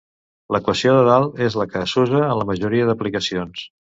[0.53, 3.65] L'equació de dalt és la que s'usa en la majoria d'aplicacions.